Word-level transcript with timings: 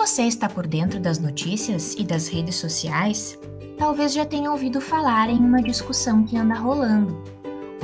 você 0.00 0.22
está 0.22 0.48
por 0.48 0.66
dentro 0.66 0.98
das 0.98 1.18
notícias 1.18 1.94
e 1.94 2.02
das 2.02 2.26
redes 2.26 2.54
sociais, 2.54 3.38
talvez 3.76 4.14
já 4.14 4.24
tenha 4.24 4.50
ouvido 4.50 4.80
falar 4.80 5.28
em 5.28 5.36
uma 5.36 5.62
discussão 5.62 6.24
que 6.24 6.38
anda 6.38 6.54
rolando, 6.54 7.22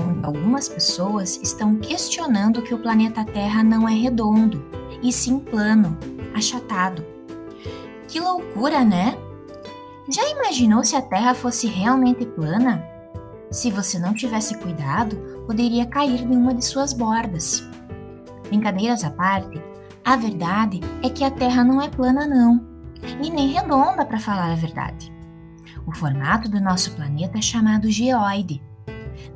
onde 0.00 0.24
algumas 0.24 0.66
pessoas 0.66 1.38
estão 1.42 1.76
questionando 1.76 2.62
que 2.62 2.72
o 2.72 2.78
planeta 2.78 3.22
Terra 3.22 3.62
não 3.62 3.86
é 3.86 3.92
redondo, 3.92 4.64
e 5.02 5.12
sim 5.12 5.38
plano, 5.38 5.94
achatado. 6.34 7.04
Que 8.08 8.18
loucura, 8.18 8.82
né? 8.82 9.14
Já 10.08 10.26
imaginou 10.30 10.82
se 10.84 10.96
a 10.96 11.02
Terra 11.02 11.34
fosse 11.34 11.66
realmente 11.66 12.24
plana? 12.24 12.82
Se 13.50 13.70
você 13.70 13.98
não 13.98 14.14
tivesse 14.14 14.56
cuidado, 14.56 15.18
poderia 15.46 15.84
cair 15.84 16.22
em 16.22 16.34
uma 16.34 16.54
de 16.54 16.64
suas 16.64 16.94
bordas. 16.94 17.62
Brincadeiras 18.48 19.04
à 19.04 19.10
parte, 19.10 19.60
a 20.06 20.14
verdade 20.14 20.80
é 21.02 21.10
que 21.10 21.24
a 21.24 21.30
Terra 21.32 21.64
não 21.64 21.82
é 21.82 21.88
plana, 21.88 22.28
não, 22.28 22.64
e 23.20 23.28
nem 23.28 23.48
redonda, 23.48 24.06
para 24.06 24.20
falar 24.20 24.52
a 24.52 24.54
verdade. 24.54 25.12
O 25.84 25.92
formato 25.92 26.48
do 26.48 26.60
nosso 26.60 26.92
planeta 26.92 27.38
é 27.38 27.42
chamado 27.42 27.90
geoide. 27.90 28.62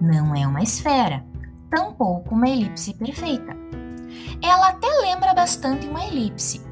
Não 0.01 0.33
é 0.33 0.47
uma 0.47 0.63
esfera, 0.63 1.27
tampouco 1.69 2.37
uma 2.37 2.49
elipse 2.49 2.95
perfeita. 2.95 3.57
Ela 4.41 4.69
até 4.69 4.87
lembra 5.01 5.35
bastante 5.35 5.89
uma 5.89 6.05
elipse, 6.07 6.63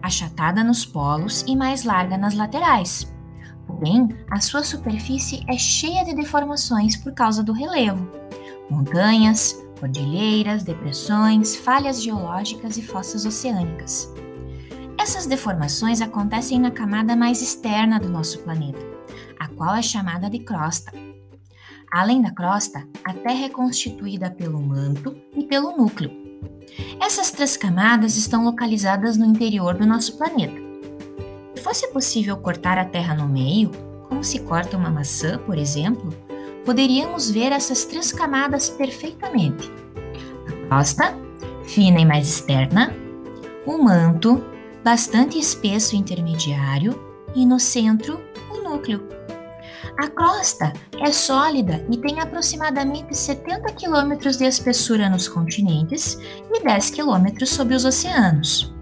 achatada 0.00 0.62
nos 0.62 0.86
polos 0.86 1.44
e 1.44 1.56
mais 1.56 1.82
larga 1.82 2.16
nas 2.16 2.34
laterais. 2.34 3.12
Porém, 3.66 4.08
a 4.30 4.40
sua 4.40 4.62
superfície 4.62 5.44
é 5.48 5.58
cheia 5.58 6.04
de 6.04 6.14
deformações 6.14 6.96
por 6.96 7.12
causa 7.12 7.42
do 7.42 7.52
relevo. 7.52 8.08
Montanhas, 8.70 9.60
cordilheiras, 9.78 10.62
depressões, 10.62 11.56
falhas 11.56 12.02
geológicas 12.02 12.76
e 12.76 12.82
fossas 12.82 13.24
oceânicas. 13.24 14.12
Essas 14.98 15.26
deformações 15.26 16.00
acontecem 16.00 16.58
na 16.58 16.70
camada 16.70 17.16
mais 17.16 17.40
externa 17.40 17.98
do 17.98 18.08
nosso 18.08 18.40
planeta, 18.40 18.78
a 19.38 19.48
qual 19.48 19.74
é 19.74 19.82
chamada 19.82 20.28
de 20.28 20.40
crosta. 20.40 20.92
Além 21.90 22.20
da 22.20 22.30
crosta, 22.30 22.86
a 23.02 23.14
Terra 23.14 23.46
é 23.46 23.48
constituída 23.48 24.30
pelo 24.30 24.60
manto 24.60 25.16
e 25.34 25.44
pelo 25.44 25.76
núcleo. 25.76 26.10
Essas 27.00 27.30
três 27.30 27.56
camadas 27.56 28.16
estão 28.16 28.44
localizadas 28.44 29.16
no 29.16 29.24
interior 29.24 29.74
do 29.74 29.86
nosso 29.86 30.18
planeta. 30.18 30.60
Se 31.54 31.62
fosse 31.62 31.88
possível 31.92 32.36
cortar 32.36 32.76
a 32.76 32.84
Terra 32.84 33.14
no 33.14 33.26
meio, 33.26 33.70
como 34.08 34.22
se 34.22 34.40
corta 34.40 34.76
uma 34.76 34.90
maçã, 34.90 35.38
por 35.38 35.56
exemplo, 35.56 36.14
poderíamos 36.68 37.30
ver 37.30 37.50
essas 37.50 37.86
três 37.86 38.12
camadas 38.12 38.68
perfeitamente: 38.68 39.72
a 40.46 40.68
crosta, 40.68 41.16
fina 41.64 41.98
e 41.98 42.04
mais 42.04 42.28
externa, 42.28 42.94
o 43.64 43.78
manto, 43.78 44.44
bastante 44.84 45.38
espesso 45.38 45.96
intermediário, 45.96 47.02
e 47.34 47.46
no 47.46 47.58
centro, 47.58 48.22
o 48.50 48.58
núcleo. 48.62 49.08
A 49.98 50.08
crosta 50.08 50.74
é 51.00 51.10
sólida 51.10 51.86
e 51.90 51.96
tem 51.96 52.20
aproximadamente 52.20 53.16
70 53.16 53.72
km 53.72 54.18
de 54.36 54.44
espessura 54.44 55.08
nos 55.08 55.26
continentes 55.26 56.18
e 56.52 56.62
10 56.62 56.90
km 56.90 57.46
sobre 57.46 57.76
os 57.76 57.86
oceanos. 57.86 58.74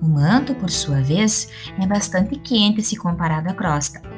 O 0.00 0.06
manto, 0.06 0.54
por 0.54 0.70
sua 0.70 1.00
vez, 1.00 1.48
é 1.82 1.86
bastante 1.86 2.36
quente 2.36 2.80
se 2.80 2.94
comparado 2.94 3.50
à 3.50 3.54
crosta 3.54 4.13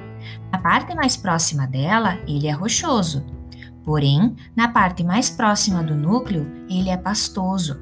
parte 0.66 0.96
mais 0.96 1.16
próxima 1.16 1.64
dela, 1.64 2.18
ele 2.26 2.48
é 2.48 2.50
rochoso. 2.50 3.24
Porém, 3.84 4.34
na 4.56 4.66
parte 4.66 5.04
mais 5.04 5.30
próxima 5.30 5.80
do 5.80 5.94
núcleo, 5.94 6.44
ele 6.68 6.90
é 6.90 6.96
pastoso. 6.96 7.80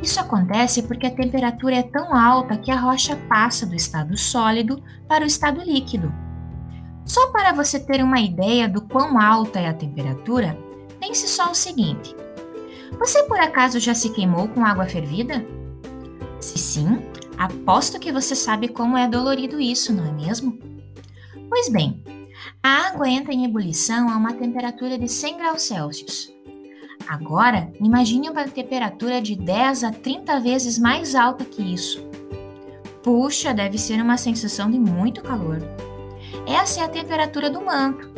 Isso 0.00 0.20
acontece 0.20 0.84
porque 0.84 1.08
a 1.08 1.10
temperatura 1.10 1.74
é 1.74 1.82
tão 1.82 2.14
alta 2.14 2.56
que 2.56 2.70
a 2.70 2.78
rocha 2.78 3.16
passa 3.28 3.66
do 3.66 3.74
estado 3.74 4.16
sólido 4.16 4.80
para 5.08 5.24
o 5.24 5.26
estado 5.26 5.60
líquido. 5.60 6.14
Só 7.04 7.32
para 7.32 7.52
você 7.52 7.80
ter 7.80 8.00
uma 8.00 8.20
ideia 8.20 8.68
do 8.68 8.82
quão 8.82 9.20
alta 9.20 9.58
é 9.58 9.66
a 9.66 9.74
temperatura, 9.74 10.56
pense 11.00 11.26
só 11.26 11.50
o 11.50 11.54
seguinte: 11.54 12.14
você 12.96 13.24
por 13.24 13.40
acaso 13.40 13.80
já 13.80 13.92
se 13.92 14.10
queimou 14.10 14.46
com 14.46 14.64
água 14.64 14.86
fervida? 14.86 15.44
Se 16.38 16.58
sim, 16.58 17.02
aposto 17.36 17.98
que 17.98 18.12
você 18.12 18.36
sabe 18.36 18.68
como 18.68 18.96
é 18.96 19.08
dolorido 19.08 19.60
isso, 19.60 19.92
não 19.92 20.06
é 20.06 20.12
mesmo? 20.12 20.56
Pois 21.48 21.68
bem, 21.68 22.02
a 22.62 22.88
água 22.88 23.08
entra 23.08 23.32
em 23.32 23.44
ebulição 23.44 24.08
a 24.08 24.16
uma 24.16 24.32
temperatura 24.32 24.98
de 24.98 25.08
100 25.08 25.38
graus 25.38 25.62
Celsius. 25.62 26.32
Agora, 27.06 27.70
imagine 27.80 28.30
uma 28.30 28.44
temperatura 28.44 29.20
de 29.20 29.36
10 29.36 29.84
a 29.84 29.92
30 29.92 30.40
vezes 30.40 30.78
mais 30.78 31.14
alta 31.14 31.44
que 31.44 31.62
isso. 31.62 32.02
Puxa, 33.02 33.52
deve 33.52 33.76
ser 33.76 34.00
uma 34.00 34.16
sensação 34.16 34.70
de 34.70 34.78
muito 34.78 35.22
calor. 35.22 35.58
Essa 36.46 36.80
é 36.80 36.84
a 36.84 36.88
temperatura 36.88 37.50
do 37.50 37.64
manto. 37.64 38.10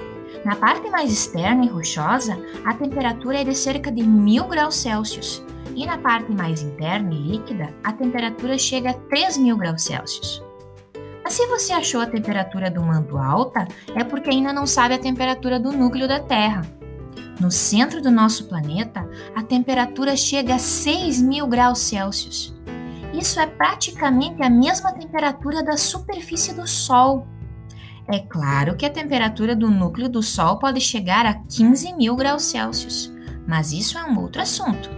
Na 0.45 0.55
parte 0.55 0.89
mais 0.89 1.13
externa 1.13 1.65
e 1.65 1.69
rochosa, 1.69 2.39
a 2.65 2.73
temperatura 2.73 3.41
é 3.41 3.45
de 3.45 3.57
cerca 3.57 3.91
de 3.91 4.03
1000 4.03 4.47
graus 4.47 4.77
Celsius, 4.77 5.45
e 5.75 5.85
na 5.85 5.99
parte 5.99 6.31
mais 6.33 6.63
interna 6.63 7.13
e 7.13 7.19
líquida, 7.19 7.75
a 7.83 7.93
temperatura 7.93 8.57
chega 8.57 8.91
a 8.91 8.95
3000 8.95 9.57
graus 9.57 9.83
Celsius. 9.83 10.46
Mas 11.27 11.35
se 11.35 11.47
você 11.49 11.73
achou 11.73 12.01
a 12.01 12.07
temperatura 12.07 12.71
do 12.71 12.81
manto 12.81 13.19
alta, 13.19 13.67
é 13.97 14.05
porque 14.05 14.31
ainda 14.31 14.53
não 14.53 14.65
sabe 14.65 14.95
a 14.95 14.99
temperatura 14.99 15.59
do 15.59 15.73
núcleo 15.73 16.07
da 16.07 16.21
Terra. 16.21 16.65
No 17.41 17.51
centro 17.51 18.01
do 18.01 18.13
nosso 18.13 18.45
planeta, 18.45 19.05
a 19.35 19.43
temperatura 19.43 20.15
chega 20.17 20.55
a 20.55 20.61
6 20.61 21.21
mil 21.23 21.49
graus 21.49 21.81
Celsius. 21.81 22.55
Isso 23.13 23.41
é 23.41 23.47
praticamente 23.49 24.41
a 24.41 24.49
mesma 24.49 24.93
temperatura 24.93 25.65
da 25.65 25.77
superfície 25.77 26.55
do 26.55 26.65
Sol. 26.65 27.27
É 28.07 28.21
claro 28.21 28.77
que 28.77 28.87
a 28.87 28.91
temperatura 28.91 29.57
do 29.57 29.69
núcleo 29.69 30.09
do 30.09 30.23
Sol 30.23 30.61
pode 30.61 30.81
chegar 30.81 31.27
a 31.27 31.35
15 31.35 31.93
mil 31.95 32.15
graus 32.15 32.45
Celsius, 32.45 33.13
mas 33.49 33.73
isso 33.73 33.99
é 33.99 34.05
um 34.05 34.17
outro 34.21 34.41
assunto. 34.41 34.89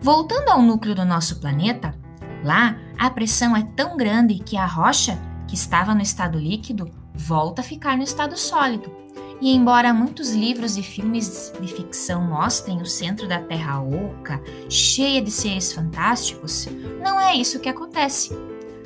Voltando 0.00 0.48
ao 0.48 0.62
núcleo 0.62 0.94
do 0.94 1.04
nosso 1.04 1.38
planeta, 1.38 1.94
lá 2.42 2.78
a 2.98 3.10
pressão 3.10 3.54
é 3.54 3.62
tão 3.76 3.94
grande 3.98 4.36
que 4.38 4.56
a 4.56 4.64
rocha 4.64 5.18
que 5.48 5.54
estava 5.54 5.94
no 5.94 6.02
estado 6.02 6.38
líquido 6.38 6.90
volta 7.14 7.60
a 7.60 7.64
ficar 7.64 7.96
no 7.96 8.02
estado 8.02 8.36
sólido. 8.36 8.92
E 9.40 9.54
embora 9.54 9.92
muitos 9.92 10.32
livros 10.32 10.76
e 10.76 10.82
filmes 10.82 11.52
de 11.60 11.68
ficção 11.68 12.22
mostrem 12.22 12.80
o 12.80 12.86
centro 12.86 13.28
da 13.28 13.40
Terra 13.40 13.82
oca, 13.82 14.40
cheia 14.68 15.20
de 15.20 15.30
seres 15.30 15.72
fantásticos, 15.72 16.66
não 17.02 17.20
é 17.20 17.34
isso 17.34 17.60
que 17.60 17.68
acontece. 17.68 18.36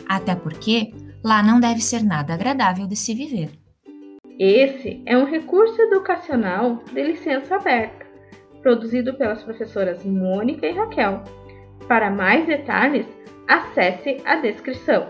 Até 0.09 0.35
porque 0.35 0.93
lá 1.23 1.43
não 1.43 1.61
deve 1.61 1.81
ser 1.81 2.03
nada 2.03 2.35
agradável 2.35 2.87
de 2.87 2.97
se 2.97 3.15
viver. 3.15 3.51
Esse 4.39 5.03
é 5.05 5.19
um 5.19 5.25
recurso 5.25 5.81
educacional 5.83 6.83
de 6.93 7.03
licença 7.03 7.57
aberta, 7.57 8.07
produzido 8.63 9.15
pelas 9.15 9.43
professoras 9.43 10.05
Mônica 10.05 10.67
e 10.67 10.73
Raquel. 10.73 11.25
Para 11.87 12.11
mais 12.11 12.47
detalhes, 12.47 13.07
acesse 13.49 14.19
a 14.25 14.37
descrição. 14.37 15.09